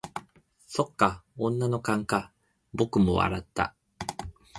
[0.65, 2.33] 「そっか、女の勘か」
[2.73, 3.75] 僕も笑った。